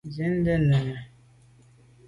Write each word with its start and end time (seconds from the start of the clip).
Zin 0.13 0.31
nde 0.41 0.55
nène. 0.67 0.95